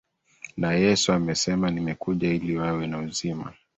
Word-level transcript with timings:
na 0.57 0.73
yesu 0.73 1.13
amesema 1.13 1.71
nimekuja 1.71 2.29
ili 2.33 2.57
wawe 2.57 2.87
na 2.87 2.99
uzima 2.99 3.53